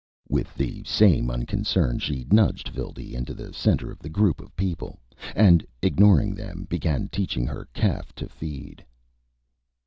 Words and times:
With 0.27 0.55
the 0.55 0.83
same 0.83 1.29
unconcern, 1.29 1.99
she 1.99 2.25
nudged 2.31 2.69
Phildee 2.73 3.13
into 3.13 3.35
the 3.35 3.53
center 3.53 3.91
of 3.91 3.99
the 3.99 4.09
group 4.09 4.41
of 4.41 4.55
people, 4.55 4.97
and, 5.35 5.63
ignoring 5.83 6.33
them, 6.33 6.65
began 6.67 7.07
teaching 7.09 7.45
her 7.45 7.67
calf 7.71 8.11
to 8.15 8.27
feed. 8.27 8.83